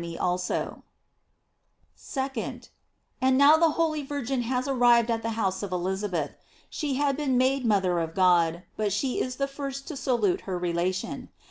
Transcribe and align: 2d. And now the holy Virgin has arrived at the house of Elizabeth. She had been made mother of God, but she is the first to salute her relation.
2d. 0.00 0.80
And 3.20 3.36
now 3.36 3.58
the 3.58 3.68
holy 3.72 4.00
Virgin 4.02 4.40
has 4.44 4.66
arrived 4.66 5.10
at 5.10 5.20
the 5.20 5.32
house 5.36 5.62
of 5.62 5.72
Elizabeth. 5.72 6.36
She 6.70 6.94
had 6.94 7.18
been 7.18 7.36
made 7.36 7.66
mother 7.66 7.98
of 7.98 8.14
God, 8.14 8.62
but 8.78 8.94
she 8.94 9.20
is 9.20 9.36
the 9.36 9.46
first 9.46 9.86
to 9.88 9.98
salute 9.98 10.40
her 10.48 10.56
relation. 10.58 11.28